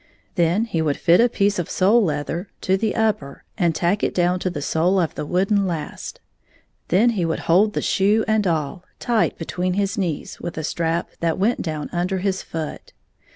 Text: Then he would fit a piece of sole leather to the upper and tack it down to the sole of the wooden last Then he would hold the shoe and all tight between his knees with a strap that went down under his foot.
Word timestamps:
Then 0.33 0.65
he 0.65 0.81
would 0.81 0.97
fit 0.97 1.21
a 1.21 1.29
piece 1.29 1.59
of 1.59 1.69
sole 1.69 2.03
leather 2.03 2.49
to 2.61 2.75
the 2.75 2.95
upper 2.95 3.43
and 3.55 3.75
tack 3.75 4.01
it 4.01 4.15
down 4.15 4.39
to 4.39 4.49
the 4.49 4.59
sole 4.59 4.99
of 4.99 5.13
the 5.13 5.27
wooden 5.27 5.67
last 5.67 6.19
Then 6.87 7.11
he 7.11 7.23
would 7.23 7.41
hold 7.41 7.73
the 7.73 7.83
shoe 7.83 8.25
and 8.27 8.47
all 8.47 8.83
tight 8.97 9.37
between 9.37 9.73
his 9.75 9.99
knees 9.99 10.39
with 10.41 10.57
a 10.57 10.63
strap 10.63 11.11
that 11.19 11.37
went 11.37 11.61
down 11.61 11.87
under 11.93 12.17
his 12.17 12.41
foot. 12.41 12.93